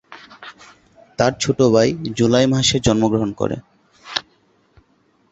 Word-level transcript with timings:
তার 1.19 1.33
ছোট 1.39 1.59
ভাই 1.73 1.87
জুলাই 2.17 2.45
মাসে 2.53 2.77
জন্মগ্রহণ 2.85 3.29
করে। 3.33 3.57